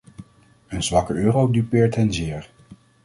Een 0.67 0.83
zwakke 0.83 1.13
euro 1.13 1.51
dupeert 1.51 1.95
hen 1.95 2.13
zeer. 2.13 2.49